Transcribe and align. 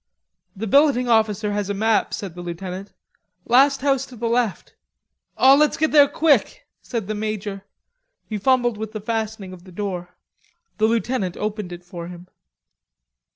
"The 0.55 0.65
billeting 0.65 1.07
officer 1.07 1.51
has 1.53 1.69
a 1.69 1.75
map," 1.75 2.11
said 2.11 2.33
the 2.33 2.41
lieutenant, 2.41 2.91
"last 3.45 3.81
house 3.81 4.03
to 4.07 4.15
the 4.15 4.27
left." 4.27 4.73
"O 5.37 5.55
let's 5.55 5.77
go 5.77 5.85
there 5.85 6.07
quick," 6.07 6.65
said 6.81 7.05
the 7.05 7.13
major. 7.13 7.65
He 8.25 8.39
fumbled 8.39 8.79
with 8.79 8.93
the 8.93 8.99
fastening 8.99 9.53
of 9.53 9.63
the 9.63 9.71
door. 9.71 10.15
The 10.79 10.85
lieutenant 10.87 11.37
opened 11.37 11.71
it 11.71 11.83
for 11.83 12.07
him. 12.07 12.29